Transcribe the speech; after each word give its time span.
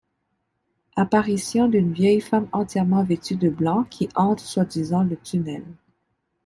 Apparitions 0.95 1.67
d'une 1.67 1.93
vieille 1.93 2.21
femme 2.21 2.47
entièrement 2.53 3.03
vêtue 3.03 3.35
de 3.35 3.49
blanc, 3.49 3.83
qui 3.83 4.09
hante 4.15 4.39
soi-disant 4.39 5.03
le 5.03 5.15
tunnel. 5.15 5.63